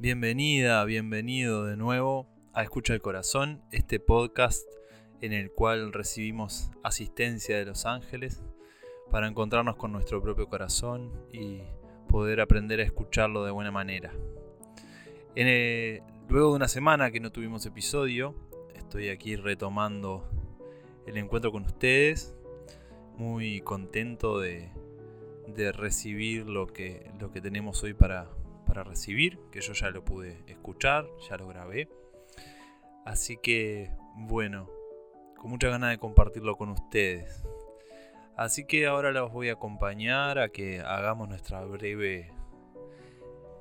[0.00, 4.64] Bienvenida, bienvenido de nuevo a Escucha el Corazón, este podcast
[5.20, 8.40] en el cual recibimos asistencia de los ángeles
[9.10, 11.62] para encontrarnos con nuestro propio corazón y
[12.08, 14.12] poder aprender a escucharlo de buena manera.
[15.34, 18.36] Eh, luego de una semana que no tuvimos episodio,
[18.76, 20.30] estoy aquí retomando
[21.08, 22.36] el encuentro con ustedes,
[23.16, 24.70] muy contento de,
[25.74, 28.28] recibir lo que, lo que tenemos hoy para,
[28.68, 31.88] para recibir, que yo ya lo pude escuchar, ya lo grabé.
[33.04, 34.68] Así que, bueno,
[35.38, 37.42] con mucha ganas de compartirlo con ustedes.
[38.36, 42.30] Así que ahora los voy a acompañar a que hagamos nuestra breve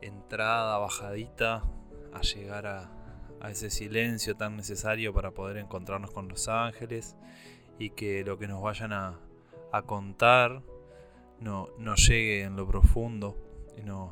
[0.01, 1.63] entrada, bajadita,
[2.13, 2.93] a llegar a,
[3.49, 7.15] ese silencio tan necesario para poder encontrarnos con los ángeles
[7.79, 9.19] y que lo que nos vayan a,
[9.85, 10.63] contar
[11.39, 13.37] no, llegue en lo profundo
[13.77, 14.11] y no,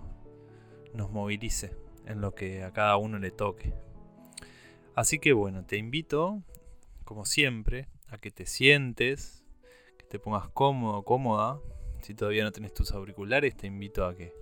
[0.95, 3.73] nos movilice en lo que a cada uno le toque.
[4.95, 6.41] Así que bueno, te invito,
[7.03, 9.45] como siempre, a que te sientes
[10.09, 11.59] te pongas cómodo, cómoda.
[12.01, 14.33] Si todavía no tenés tus auriculares, te invito a que,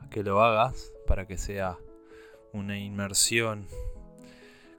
[0.00, 1.78] a que lo hagas para que sea
[2.52, 3.66] una inmersión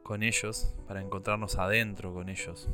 [0.03, 2.69] con ellos, para encontrarnos adentro con ellos.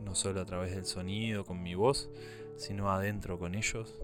[0.00, 2.10] No solo a través del sonido, con mi voz,
[2.56, 3.94] sino adentro con ellos.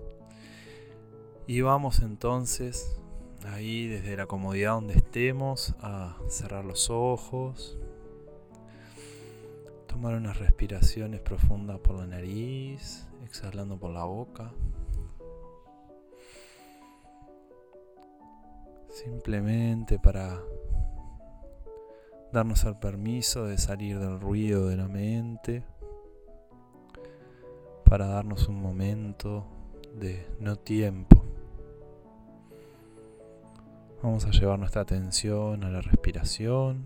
[1.47, 3.01] Y vamos entonces
[3.47, 7.79] ahí desde la comodidad donde estemos a cerrar los ojos
[9.89, 14.53] Tomar unas respiraciones profundas por la nariz, exhalando por la boca.
[18.91, 20.41] Simplemente para
[22.31, 25.65] darnos el permiso de salir del ruido de la mente,
[27.85, 29.47] para darnos un momento
[29.95, 31.18] de no tiempo.
[34.01, 36.85] Vamos a llevar nuestra atención a la respiración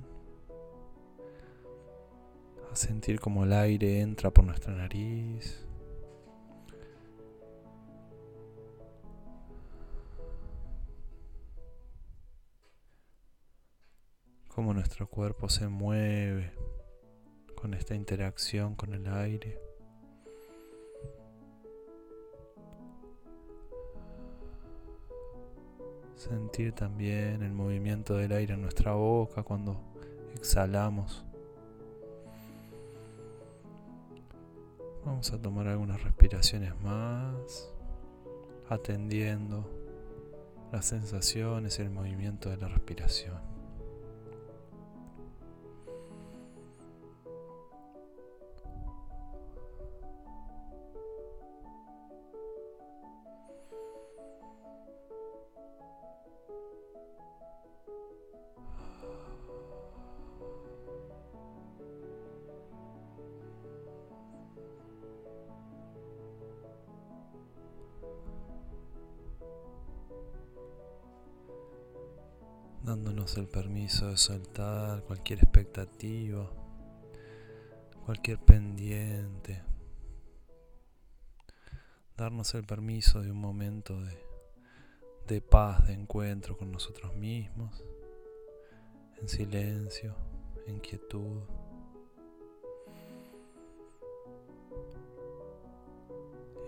[2.73, 5.63] a sentir como el aire entra por nuestra nariz.
[14.49, 16.55] Cómo nuestro cuerpo se mueve
[17.55, 19.72] con esta interacción con el aire.
[26.29, 29.81] Sentir también el movimiento del aire en nuestra boca cuando
[30.37, 31.25] exhalamos.
[35.05, 37.73] Vamos a tomar algunas respiraciones más,
[38.69, 39.69] atendiendo
[40.71, 43.52] las sensaciones y el movimiento de la respiración.
[72.93, 76.47] Dándonos el permiso de soltar cualquier expectativa,
[78.05, 79.63] cualquier pendiente,
[82.19, 84.19] darnos el permiso de un momento de,
[85.27, 87.83] de paz, de encuentro con nosotros mismos,
[89.23, 90.15] en silencio,
[90.67, 91.41] en quietud.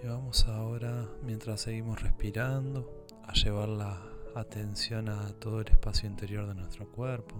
[0.02, 6.54] Y vamos ahora, mientras seguimos respirando, a llevarla atención a todo el espacio interior de
[6.54, 7.36] nuestro cuerpo.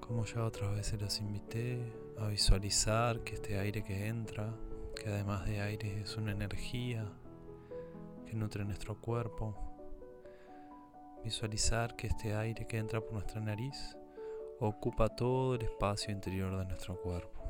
[0.00, 4.52] Como ya otras veces los invité a visualizar que este aire que entra,
[4.96, 7.08] que además de aire es una energía
[8.26, 9.54] que nutre nuestro cuerpo,
[11.22, 13.96] visualizar que este aire que entra por nuestra nariz
[14.58, 17.43] ocupa todo el espacio interior de nuestro cuerpo.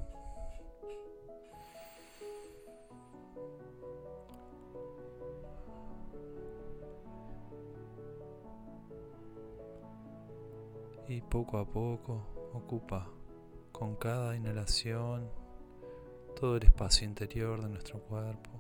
[11.25, 13.09] Poco a poco ocupa
[13.73, 15.29] con cada inhalación
[16.39, 18.51] todo el espacio interior de nuestro cuerpo,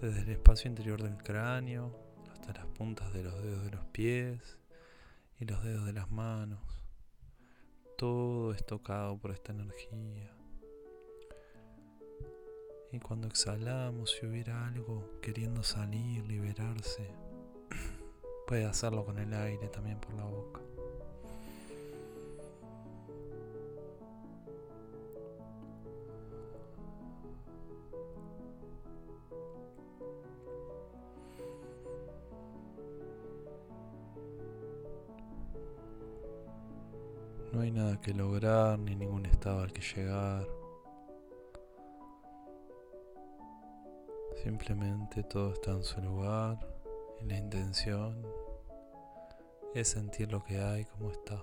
[0.00, 1.96] desde el espacio interior del cráneo
[2.32, 4.58] hasta las puntas de los dedos de los pies
[5.38, 6.60] y los dedos de las manos.
[7.96, 10.34] Todo es tocado por esta energía.
[12.90, 17.08] Y cuando exhalamos, si hubiera algo queriendo salir, liberarse,
[18.46, 20.60] puede hacerlo con el aire también por la boca.
[37.72, 40.46] Nada que lograr ni ningún estado al que llegar.
[44.42, 46.58] Simplemente todo está en su lugar
[47.20, 48.22] y la intención
[49.74, 51.42] es sentir lo que hay como está.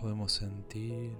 [0.00, 1.16] Podemos sentir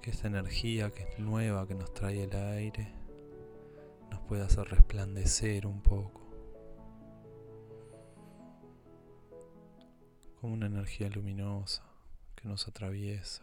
[0.00, 2.99] que esta energía que es nueva que nos trae el aire
[4.30, 6.20] puede hacer resplandecer un poco.
[10.40, 11.82] Como una energía luminosa
[12.36, 13.42] que nos atraviesa.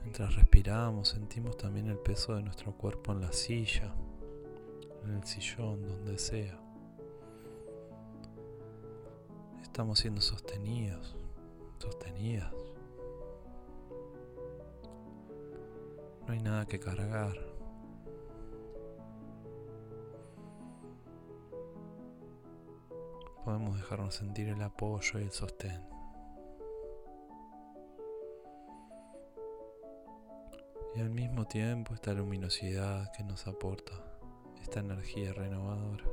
[0.00, 3.94] Mientras respiramos sentimos también el peso de nuestro cuerpo en la silla,
[5.04, 6.61] en el sillón, donde sea.
[9.72, 11.16] Estamos siendo sostenidos,
[11.78, 12.52] sostenidas.
[16.26, 17.32] No hay nada que cargar.
[23.46, 25.82] Podemos dejarnos sentir el apoyo y el sostén.
[30.94, 33.94] Y al mismo tiempo esta luminosidad que nos aporta
[34.60, 36.04] esta energía renovadora.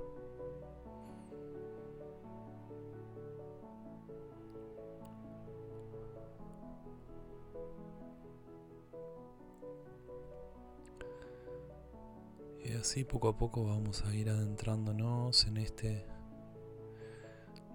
[12.79, 16.05] Así poco a poco vamos a ir adentrándonos en este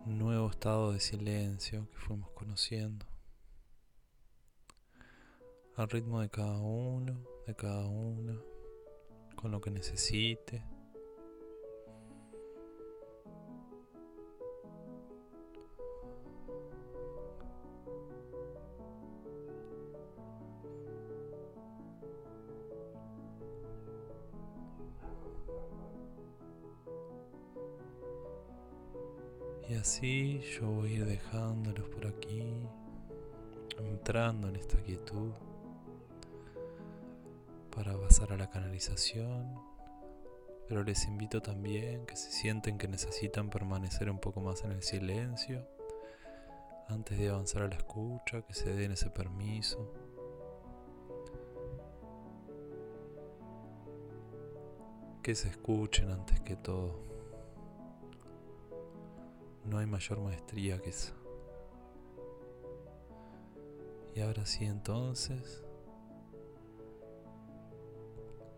[0.07, 3.05] nuevo estado de silencio que fuimos conociendo
[5.77, 8.41] al ritmo de cada uno, de cada una,
[9.37, 10.63] con lo que necesite.
[29.75, 32.45] Y así yo voy a ir dejándolos por aquí,
[33.77, 35.33] entrando en esta quietud
[37.75, 39.53] para pasar a la canalización,
[40.69, 44.83] pero les invito también que si sienten que necesitan permanecer un poco más en el
[44.85, 45.67] silencio,
[46.87, 49.93] antes de avanzar a la escucha, que se den ese permiso.
[55.21, 57.14] Que se escuchen antes que todo.
[59.65, 61.15] No hay mayor maestría que esa.
[64.15, 65.65] Y ahora sí entonces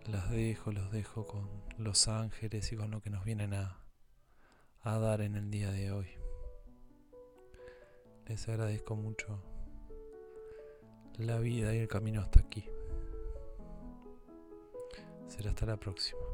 [0.05, 1.49] las dejo, los dejo con
[1.79, 3.81] los ángeles y con lo que nos vienen a,
[4.83, 6.09] a dar en el día de hoy.
[8.27, 9.41] Les agradezco mucho
[11.19, 12.69] la vida y el camino hasta aquí.
[15.29, 16.26] Será hasta la próxima.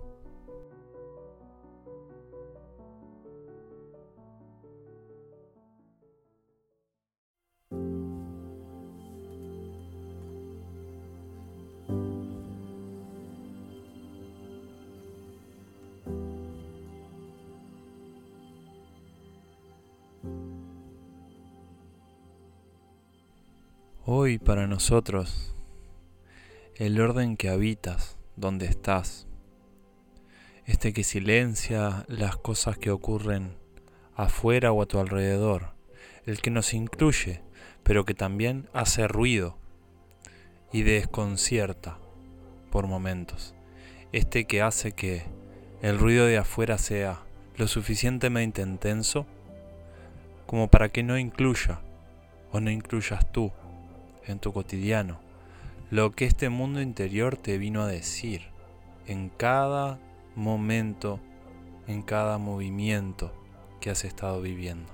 [24.24, 25.52] Hoy para nosotros,
[26.76, 29.26] el orden que habitas, donde estás,
[30.64, 33.56] este que silencia las cosas que ocurren
[34.14, 35.74] afuera o a tu alrededor,
[36.24, 37.42] el que nos incluye,
[37.82, 39.58] pero que también hace ruido
[40.72, 41.98] y desconcierta
[42.70, 43.56] por momentos,
[44.12, 45.24] este que hace que
[45.80, 47.24] el ruido de afuera sea
[47.56, 49.26] lo suficientemente intenso
[50.46, 51.80] como para que no incluya
[52.52, 53.50] o no incluyas tú
[54.26, 55.18] en tu cotidiano,
[55.90, 58.42] lo que este mundo interior te vino a decir
[59.06, 59.98] en cada
[60.36, 61.20] momento,
[61.86, 63.32] en cada movimiento
[63.80, 64.88] que has estado viviendo.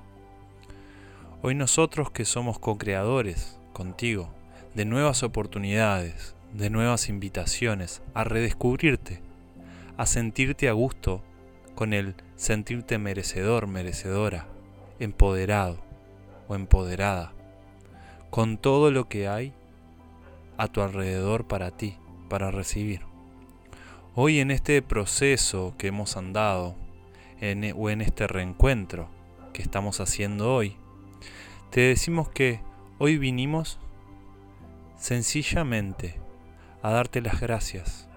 [1.42, 4.28] Hoy nosotros que somos co-creadores contigo
[4.74, 9.20] de nuevas oportunidades, de nuevas invitaciones a redescubrirte,
[9.96, 11.22] a sentirte a gusto
[11.74, 14.46] con el sentirte merecedor, merecedora,
[14.98, 15.78] empoderado
[16.48, 17.32] o empoderada
[18.30, 19.54] con todo lo que hay
[20.56, 21.96] a tu alrededor para ti,
[22.28, 23.02] para recibir.
[24.14, 26.74] Hoy en este proceso que hemos andado,
[27.40, 29.08] en, o en este reencuentro
[29.52, 30.76] que estamos haciendo hoy,
[31.70, 32.60] te decimos que
[32.98, 33.78] hoy vinimos
[34.96, 36.20] sencillamente
[36.82, 38.08] a darte las gracias,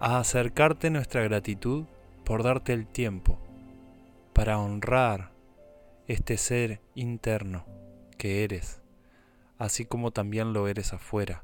[0.00, 1.84] a acercarte nuestra gratitud
[2.24, 3.38] por darte el tiempo
[4.32, 5.32] para honrar
[6.08, 7.64] este ser interno
[8.22, 8.80] que eres,
[9.58, 11.42] así como también lo eres afuera,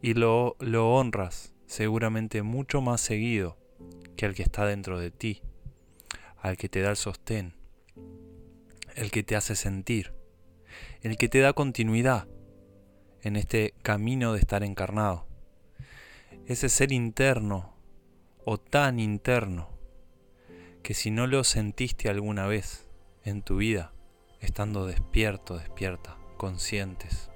[0.00, 3.58] y lo, lo honras seguramente mucho más seguido
[4.16, 5.42] que al que está dentro de ti,
[6.38, 7.52] al que te da el sostén,
[8.94, 10.14] el que te hace sentir,
[11.02, 12.26] el que te da continuidad
[13.20, 15.26] en este camino de estar encarnado.
[16.46, 17.74] Ese ser interno
[18.46, 19.68] o tan interno
[20.82, 22.88] que si no lo sentiste alguna vez
[23.22, 23.92] en tu vida,
[24.40, 27.30] estando despierto, despierta, conscientes,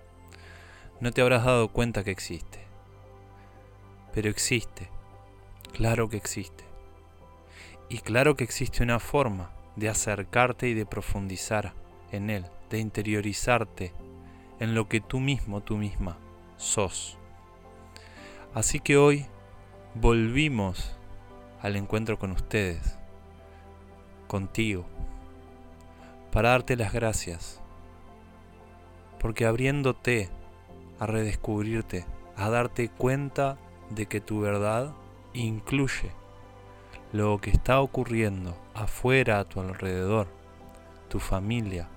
[1.01, 2.65] no te habrás dado cuenta que existe.
[4.13, 4.89] Pero existe,
[5.73, 6.65] claro que existe.
[7.89, 11.75] Y claro que existe una forma de acercarte y de profundizar
[12.13, 13.93] en él, de interiorizarte
[14.61, 16.17] en lo que tú mismo, tú misma,
[16.57, 17.19] sos.
[18.55, 19.27] Así que hoy
[19.95, 20.97] volvimos
[21.61, 22.99] al encuentro con ustedes,
[24.29, 24.87] contigo,
[26.35, 27.63] para darte las gracias,
[29.21, 30.31] porque abriéndote
[30.99, 33.57] a redescubrirte, a darte cuenta
[33.91, 34.93] de que tu verdad
[35.33, 36.11] incluye
[37.13, 40.27] lo que está ocurriendo afuera a tu alrededor,
[41.09, 41.89] tu familia,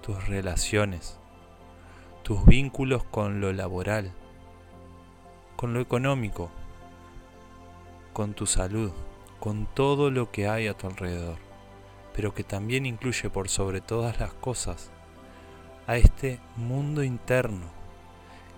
[0.00, 1.18] tus relaciones,
[2.22, 4.12] tus vínculos con lo laboral,
[5.56, 6.48] con lo económico,
[8.14, 8.92] con tu salud,
[9.38, 11.47] con todo lo que hay a tu alrededor,
[12.18, 14.90] pero que también incluye por sobre todas las cosas
[15.86, 17.70] a este mundo interno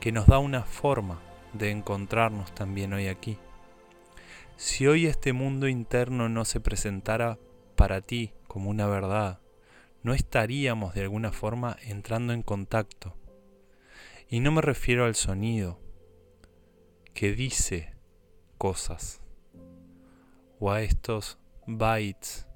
[0.01, 1.21] que nos da una forma
[1.53, 3.37] de encontrarnos también hoy aquí.
[4.57, 7.39] Si hoy este mundo interno no se presentara
[7.77, 9.41] para ti como una verdad,
[10.03, 13.15] no estaríamos de alguna forma entrando en contacto.
[14.31, 15.79] Y no me refiero al sonido
[17.13, 17.95] que dice
[18.57, 19.21] cosas
[20.59, 22.47] o a estos bytes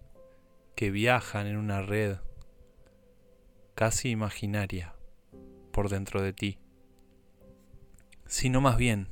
[0.75, 2.17] que viajan en una red
[3.75, 4.95] casi imaginaria
[5.73, 6.59] por dentro de ti,
[8.27, 9.09] sino más bien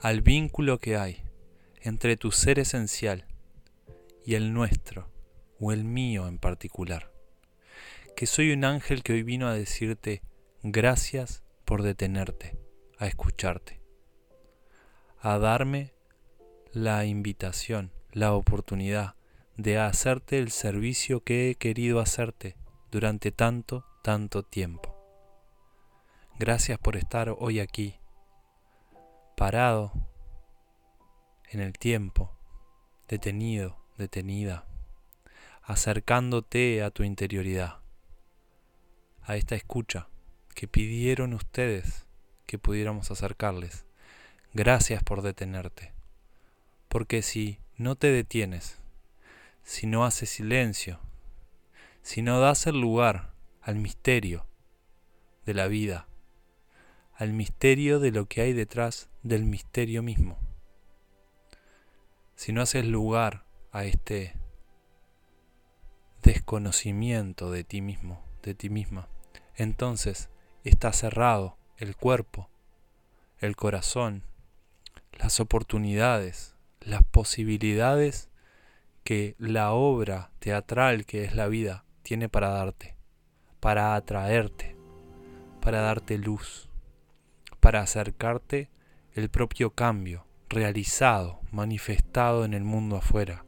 [0.00, 1.22] al vínculo que hay
[1.80, 3.26] entre tu ser esencial
[4.24, 5.10] y el nuestro,
[5.60, 7.12] o el mío en particular.
[8.16, 10.22] Que soy un ángel que hoy vino a decirte
[10.62, 12.58] gracias por detenerte,
[12.98, 13.80] a escucharte,
[15.20, 15.92] a darme
[16.72, 19.14] la invitación, la oportunidad
[19.56, 22.56] de hacerte el servicio que he querido hacerte
[22.90, 24.94] durante tanto, tanto tiempo.
[26.38, 27.94] Gracias por estar hoy aquí,
[29.36, 29.92] parado
[31.50, 32.36] en el tiempo,
[33.08, 34.66] detenido, detenida,
[35.62, 37.78] acercándote a tu interioridad,
[39.22, 40.08] a esta escucha
[40.54, 42.06] que pidieron ustedes
[42.46, 43.84] que pudiéramos acercarles.
[44.52, 45.92] Gracias por detenerte,
[46.88, 48.83] porque si no te detienes,
[49.64, 51.00] si no haces silencio,
[52.02, 54.46] si no das el lugar al misterio
[55.46, 56.06] de la vida,
[57.14, 60.38] al misterio de lo que hay detrás del misterio mismo,
[62.34, 64.36] si no haces lugar a este
[66.22, 69.08] desconocimiento de ti mismo, de ti misma,
[69.54, 70.28] entonces
[70.62, 72.50] está cerrado el cuerpo,
[73.38, 74.24] el corazón,
[75.12, 78.28] las oportunidades, las posibilidades
[79.04, 82.96] que la obra teatral que es la vida tiene para darte,
[83.60, 84.76] para atraerte,
[85.60, 86.70] para darte luz,
[87.60, 88.70] para acercarte
[89.14, 93.44] el propio cambio realizado, manifestado en el mundo afuera.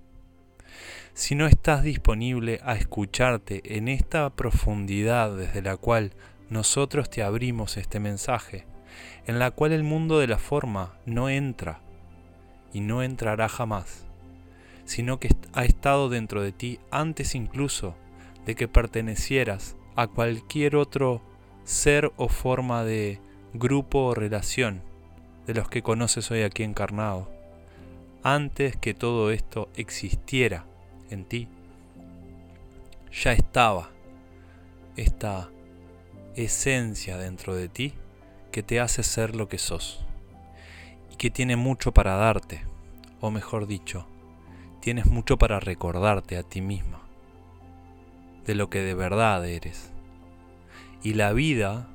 [1.15, 6.13] Si no estás disponible a escucharte en esta profundidad desde la cual
[6.51, 8.67] nosotros te abrimos este mensaje,
[9.27, 11.81] en la cual el mundo de la forma no entra
[12.75, 14.06] y no entrará jamás,
[14.87, 17.95] sino que ha estado dentro de ti antes incluso
[18.47, 21.21] de que pertenecieras a cualquier otro
[21.65, 23.21] ser o forma de
[23.53, 24.83] grupo o relación
[25.47, 27.31] de los que conoces hoy aquí encarnado,
[28.23, 30.65] antes que todo esto existiera
[31.11, 31.49] en ti,
[33.13, 33.91] ya estaba
[34.97, 35.51] esta
[36.35, 37.95] esencia dentro de ti
[38.53, 40.05] que te hace ser lo que sos
[41.13, 42.63] y que tiene mucho para darte,
[43.21, 44.07] o mejor dicho,
[44.87, 47.01] tienes mucho para recordarte a ti misma
[48.45, 49.91] de lo que de verdad eres.
[51.03, 51.89] Y la vida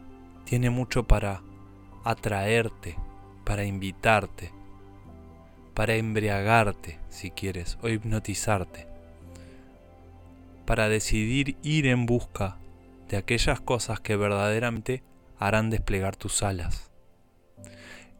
[0.44, 1.42] tiene mucho para
[2.04, 2.98] atraerte
[3.46, 4.52] para invitarte,
[5.74, 8.88] para embriagarte, si quieres, o hipnotizarte,
[10.66, 12.58] para decidir ir en busca
[13.08, 15.02] de aquellas cosas que verdaderamente
[15.38, 16.92] harán desplegar tus alas.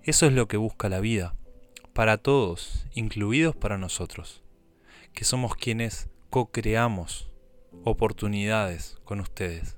[0.04, 1.36] Eso es lo que busca la vida,
[1.92, 4.41] para todos, incluidos para nosotros,
[5.14, 7.32] que somos quienes co-creamos
[7.84, 9.78] oportunidades con ustedes,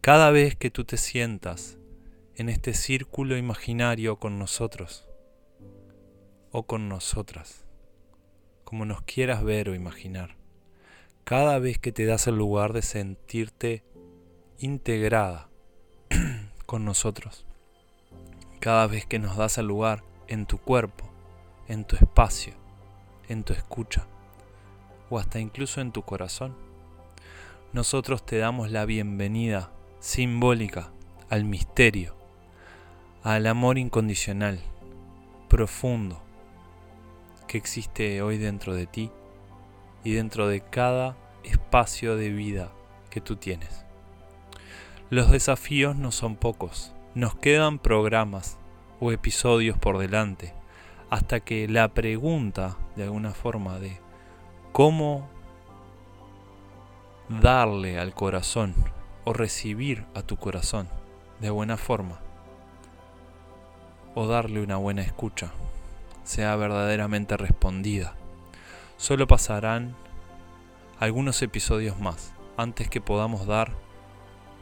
[0.00, 1.78] Cada vez que tú te sientas
[2.36, 5.08] en este círculo imaginario con nosotros
[6.50, 7.64] o con nosotras,
[8.64, 10.36] como nos quieras ver o imaginar,
[11.24, 13.82] cada vez que te das el lugar de sentirte
[14.58, 15.48] integrada
[16.66, 17.46] con nosotros,
[18.60, 21.10] cada vez que nos das el lugar en tu cuerpo,
[21.66, 22.52] en tu espacio,
[23.28, 24.06] en tu escucha
[25.10, 26.56] o hasta incluso en tu corazón,
[27.72, 30.92] nosotros te damos la bienvenida simbólica
[31.28, 32.14] al misterio,
[33.22, 34.60] al amor incondicional,
[35.48, 36.22] profundo,
[37.48, 39.10] que existe hoy dentro de ti
[40.04, 42.70] y dentro de cada espacio de vida
[43.10, 43.84] que tú tienes.
[45.10, 48.58] Los desafíos no son pocos, nos quedan programas
[49.00, 50.54] o episodios por delante,
[51.10, 54.03] hasta que la pregunta, de alguna forma, de
[54.74, 55.28] cómo
[57.28, 58.74] darle al corazón
[59.22, 60.88] o recibir a tu corazón
[61.38, 62.18] de buena forma
[64.16, 65.52] o darle una buena escucha
[66.24, 68.16] sea verdaderamente respondida.
[68.96, 69.94] Solo pasarán
[70.98, 73.70] algunos episodios más antes que podamos dar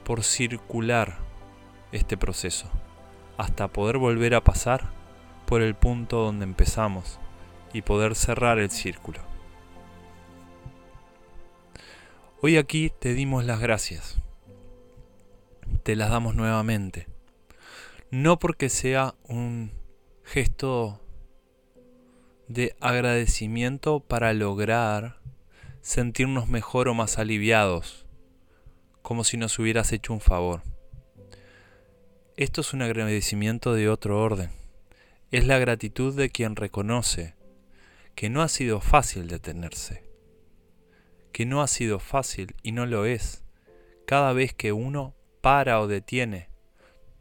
[0.04, 1.16] por circular
[1.90, 2.68] este proceso,
[3.38, 4.90] hasta poder volver a pasar
[5.46, 7.18] por el punto donde empezamos
[7.72, 9.31] y poder cerrar el círculo.
[12.44, 14.22] Hoy aquí te dimos las gracias
[15.82, 17.08] te las damos nuevamente.
[18.10, 19.72] No porque sea un
[20.24, 21.00] gesto
[22.48, 25.20] de agradecimiento para lograr
[25.80, 28.06] sentirnos mejor o más aliviados,
[29.00, 30.62] como si nos hubieras hecho un favor.
[32.36, 34.50] Esto es un agradecimiento de otro orden.
[35.30, 37.34] Es la gratitud de quien reconoce
[38.14, 40.04] que no ha sido fácil detenerse,
[41.32, 43.42] que no ha sido fácil y no lo es
[44.06, 46.50] cada vez que uno para o detiene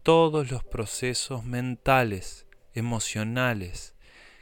[0.03, 3.95] todos los procesos mentales, emocionales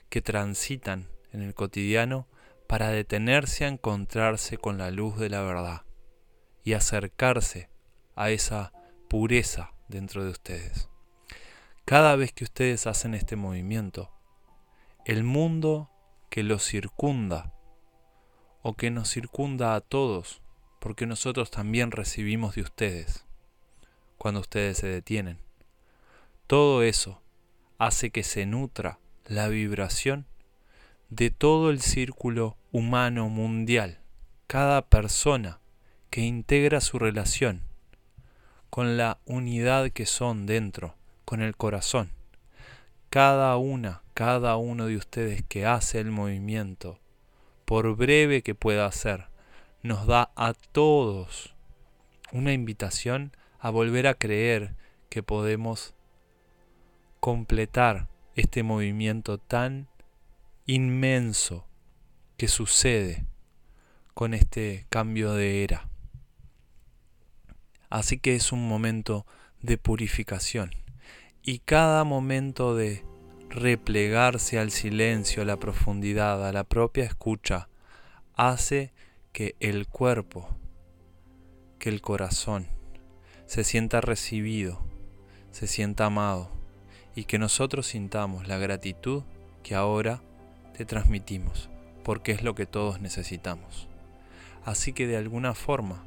[0.10, 2.28] que transitan en el cotidiano
[2.68, 5.82] para detenerse a encontrarse con la luz de la verdad
[6.64, 7.70] y acercarse
[8.16, 8.74] a esa
[9.08, 10.90] pureza dentro de ustedes.
[11.86, 14.12] Cada vez que ustedes hacen este movimiento,
[15.06, 15.90] el mundo
[16.30, 17.54] que los circunda
[18.62, 20.42] o que nos circunda a todos,
[20.80, 23.26] porque nosotros también recibimos de ustedes,
[24.18, 25.40] cuando ustedes se detienen.
[26.48, 27.22] Todo eso
[27.78, 30.26] hace que se nutra la vibración
[31.10, 34.00] de todo el círculo humano mundial,
[34.48, 35.60] cada persona
[36.10, 37.62] que integra su relación
[38.70, 40.96] con la unidad que son dentro,
[41.26, 42.12] con el corazón.
[43.10, 47.00] Cada una, cada uno de ustedes que hace el movimiento,
[47.70, 49.28] por breve que pueda ser,
[49.84, 51.56] nos da a todos
[52.32, 54.74] una invitación a volver a creer
[55.08, 55.94] que podemos
[57.20, 59.88] completar este movimiento tan
[60.66, 61.68] inmenso
[62.38, 63.28] que sucede
[64.16, 65.88] con este cambio de era.
[67.92, 69.28] Así que es un momento
[69.62, 70.72] de purificación
[71.44, 73.06] y cada momento de
[73.50, 77.68] replegarse al silencio, a la profundidad, a la propia escucha,
[78.36, 78.94] hace
[79.34, 80.48] que el cuerpo,
[81.80, 82.68] que el corazón,
[83.46, 84.82] se sienta recibido,
[85.52, 86.52] se sienta amado
[87.16, 89.24] y que nosotros sintamos la gratitud
[89.64, 90.22] que ahora
[90.78, 91.70] te transmitimos,
[92.04, 93.88] porque es lo que todos necesitamos.
[94.64, 96.04] Así que de alguna forma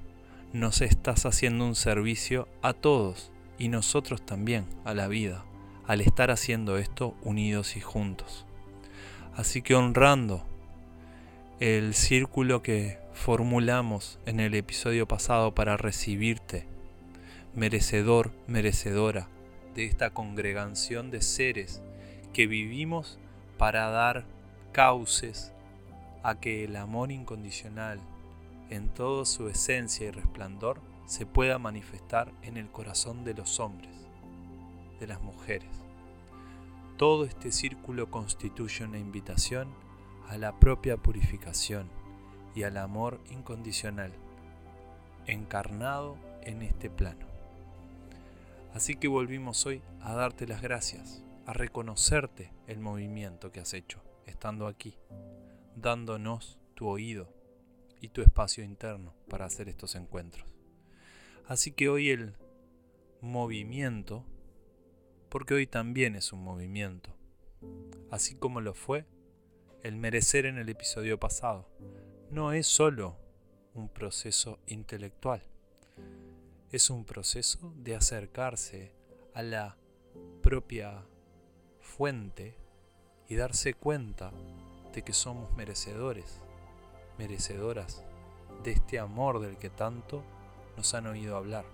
[0.53, 5.45] nos estás haciendo un servicio a todos y nosotros también a la vida,
[5.93, 8.47] al estar haciendo esto unidos y juntos.
[9.37, 10.43] Así que honrando
[11.61, 16.65] el círculo que formulamos en el episodio pasado para recibirte
[17.55, 19.29] merecedor, merecedora
[19.75, 21.83] de esta congregación de seres
[22.33, 23.19] que vivimos
[23.59, 24.25] para dar
[24.73, 25.53] cauces
[26.23, 28.01] a que el amor incondicional
[28.71, 33.91] en toda su esencia y resplandor se pueda manifestar en el corazón de los hombres,
[35.07, 35.71] las mujeres.
[36.97, 39.69] Todo este círculo constituye una invitación
[40.29, 41.89] a la propia purificación
[42.55, 44.13] y al amor incondicional,
[45.27, 47.27] encarnado en este plano.
[48.75, 54.03] Así que volvimos hoy a darte las gracias, a reconocerte el movimiento que has hecho,
[54.27, 54.97] estando aquí,
[55.77, 57.29] dándonos tu oído
[58.01, 60.47] y tu espacio interno para hacer estos encuentros.
[61.47, 62.35] Así que hoy el
[63.21, 64.25] movimiento,
[65.33, 67.09] porque hoy también es un movimiento,
[68.11, 69.07] así como lo fue
[69.83, 71.67] el merecer en el episodio pasado,
[72.31, 73.17] no es solo
[73.73, 75.43] un proceso intelectual,
[76.71, 78.93] es un proceso de acercarse
[79.33, 79.79] a la
[80.43, 81.03] propia
[81.81, 82.55] fuente
[83.27, 84.35] y darse cuenta
[84.93, 86.43] de que somos merecedores,
[87.17, 88.05] merecedoras
[88.65, 90.23] de este amor del que tanto
[90.77, 91.65] nos han oído hablar.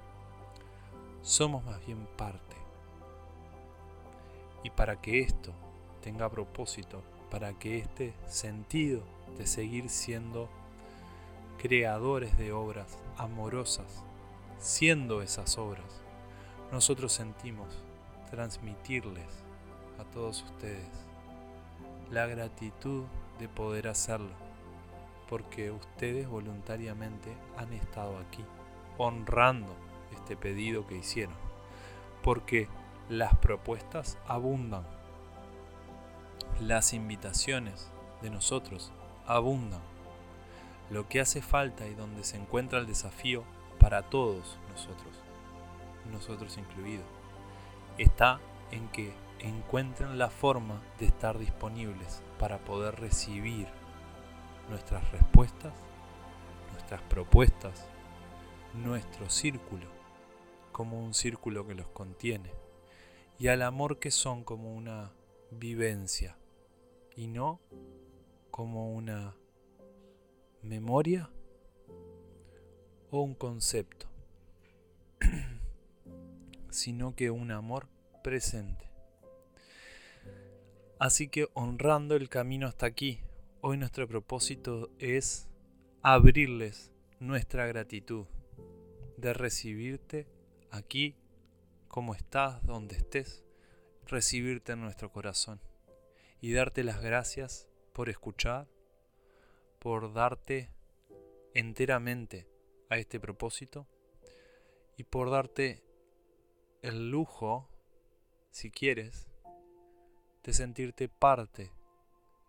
[1.22, 2.67] Somos más bien parte.
[4.68, 5.54] Y para que esto
[6.02, 9.00] tenga propósito, para que este sentido
[9.38, 10.50] de seguir siendo
[11.56, 14.04] creadores de obras amorosas,
[14.58, 16.02] siendo esas obras,
[16.70, 17.82] nosotros sentimos
[18.30, 19.24] transmitirles
[19.98, 20.86] a todos ustedes
[22.10, 23.04] la gratitud
[23.38, 24.34] de poder hacerlo,
[25.30, 28.44] porque ustedes voluntariamente han estado aquí,
[28.98, 29.74] honrando
[30.12, 31.36] este pedido que hicieron,
[32.22, 32.68] porque
[33.08, 34.84] las propuestas abundan,
[36.60, 37.90] las invitaciones
[38.20, 38.92] de nosotros
[39.26, 39.80] abundan.
[40.90, 43.44] Lo que hace falta y donde se encuentra el desafío
[43.78, 45.14] para todos nosotros,
[46.10, 47.06] nosotros incluidos,
[47.96, 48.40] está
[48.70, 53.68] en que encuentren la forma de estar disponibles para poder recibir
[54.68, 55.72] nuestras respuestas,
[56.72, 57.86] nuestras propuestas,
[58.74, 59.86] nuestro círculo
[60.72, 62.52] como un círculo que los contiene
[63.38, 65.12] y al amor que son como una
[65.50, 66.36] vivencia
[67.14, 67.60] y no
[68.50, 69.36] como una
[70.62, 71.30] memoria
[73.10, 74.08] o un concepto,
[76.70, 77.88] sino que un amor
[78.22, 78.90] presente.
[80.98, 83.20] Así que honrando el camino hasta aquí,
[83.60, 85.48] hoy nuestro propósito es
[86.02, 88.26] abrirles nuestra gratitud
[89.16, 90.26] de recibirte
[90.70, 91.14] aquí,
[91.88, 93.44] como estás, donde estés,
[94.06, 95.60] recibirte en nuestro corazón
[96.40, 98.68] y darte las gracias por escuchar,
[99.78, 100.70] por darte
[101.54, 102.48] enteramente
[102.90, 103.86] a este propósito
[104.96, 105.82] y por darte
[106.82, 107.68] el lujo,
[108.50, 109.28] si quieres,
[110.44, 111.72] de sentirte parte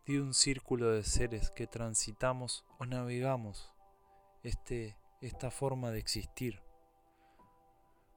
[0.06, 3.74] de un círculo de seres que transitamos o navegamos
[4.44, 6.62] este, esta forma de existir.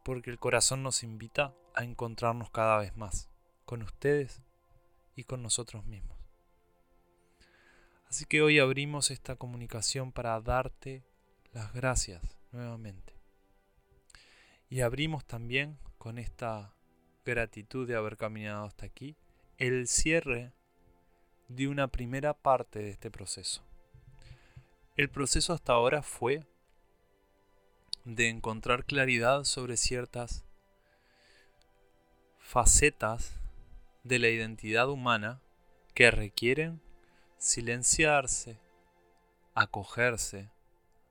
[0.03, 3.29] Porque el corazón nos invita a encontrarnos cada vez más
[3.65, 4.43] con ustedes
[5.15, 6.19] y con nosotros mismos.
[8.09, 11.03] Así que hoy abrimos esta comunicación para darte
[11.53, 13.15] las gracias nuevamente.
[14.69, 16.75] Y abrimos también con esta
[17.25, 19.17] gratitud de haber caminado hasta aquí
[19.59, 20.53] el cierre
[21.49, 23.63] de una primera parte de este proceso.
[24.97, 26.45] El proceso hasta ahora fue
[28.05, 30.45] de encontrar claridad sobre ciertas
[32.39, 33.35] facetas
[34.03, 35.41] de la identidad humana
[35.95, 36.81] que requieren
[37.39, 38.59] silenciarse,
[39.55, 40.51] acogerse,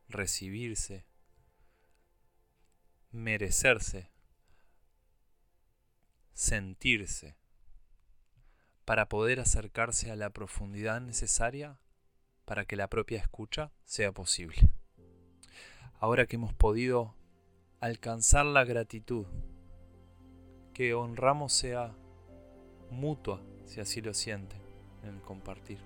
[0.10, 1.06] recibirse,
[3.12, 4.10] merecerse,
[6.34, 7.36] sentirse
[8.86, 11.80] para poder acercarse a la profundidad necesaria
[12.46, 14.81] para que la propia escucha sea posible.
[16.02, 17.14] Ahora que hemos podido
[17.80, 19.28] alcanzar la gratitud,
[20.74, 21.94] que honramos sea
[22.90, 24.60] mutua, si así lo sienten,
[25.04, 25.78] en el compartir,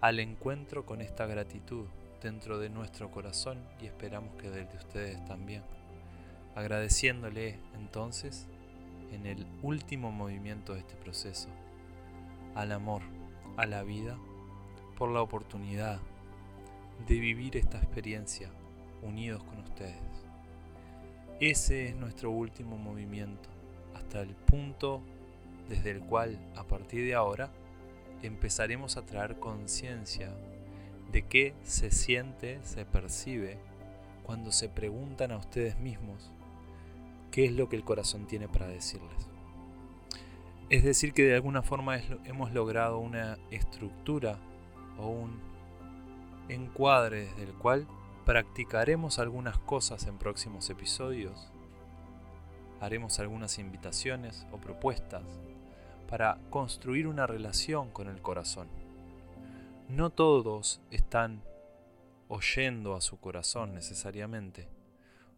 [0.00, 1.84] al encuentro con esta gratitud
[2.22, 5.62] dentro de nuestro corazón y esperamos que del de ustedes también.
[6.54, 8.46] Agradeciéndole entonces
[9.12, 11.50] en el último movimiento de este proceso
[12.54, 13.02] al amor,
[13.58, 14.16] a la vida,
[14.96, 16.00] por la oportunidad
[17.06, 18.48] de vivir esta experiencia
[19.04, 19.94] unidos con ustedes.
[21.40, 23.48] Ese es nuestro último movimiento,
[23.94, 25.02] hasta el punto
[25.68, 27.50] desde el cual a partir de ahora
[28.22, 30.32] empezaremos a traer conciencia
[31.12, 33.58] de qué se siente, se percibe
[34.24, 36.30] cuando se preguntan a ustedes mismos
[37.30, 39.28] qué es lo que el corazón tiene para decirles.
[40.70, 44.38] Es decir, que de alguna forma hemos logrado una estructura
[44.98, 45.38] o un
[46.48, 47.86] encuadre desde el cual
[48.24, 51.52] practicaremos algunas cosas en próximos episodios,
[52.80, 55.22] haremos algunas invitaciones o propuestas
[56.08, 58.68] para construir una relación con el corazón.
[59.88, 61.42] No todos están
[62.28, 64.68] oyendo a su corazón necesariamente,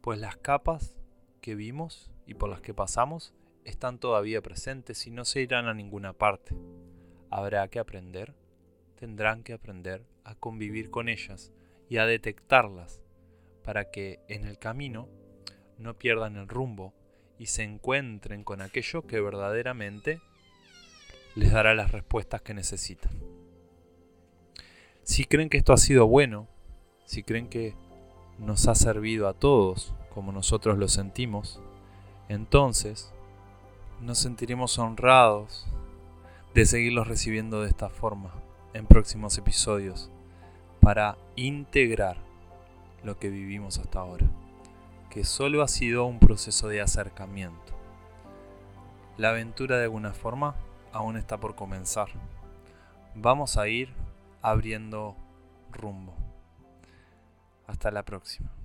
[0.00, 0.94] pues las capas
[1.40, 5.74] que vimos y por las que pasamos están todavía presentes y no se irán a
[5.74, 6.54] ninguna parte.
[7.30, 8.36] Habrá que aprender,
[8.94, 11.52] tendrán que aprender a convivir con ellas
[11.88, 13.00] y a detectarlas
[13.64, 15.08] para que en el camino
[15.78, 16.94] no pierdan el rumbo
[17.38, 20.20] y se encuentren con aquello que verdaderamente
[21.34, 23.12] les dará las respuestas que necesitan.
[25.02, 26.48] Si creen que esto ha sido bueno,
[27.04, 27.74] si creen que
[28.38, 31.60] nos ha servido a todos como nosotros lo sentimos,
[32.28, 33.12] entonces
[34.00, 35.66] nos sentiremos honrados
[36.54, 38.34] de seguirlos recibiendo de esta forma
[38.72, 40.10] en próximos episodios
[40.86, 42.16] para integrar
[43.02, 44.24] lo que vivimos hasta ahora,
[45.10, 47.74] que solo ha sido un proceso de acercamiento.
[49.16, 50.54] La aventura de alguna forma
[50.92, 52.06] aún está por comenzar.
[53.16, 53.92] Vamos a ir
[54.42, 55.16] abriendo
[55.72, 56.14] rumbo.
[57.66, 58.55] Hasta la próxima.